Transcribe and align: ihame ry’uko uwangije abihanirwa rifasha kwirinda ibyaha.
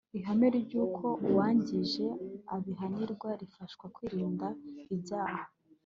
ihame 0.17 0.47
ry’uko 0.65 1.05
uwangije 1.29 2.05
abihanirwa 2.55 3.29
rifasha 3.41 3.85
kwirinda 3.95 4.47
ibyaha. 4.95 5.43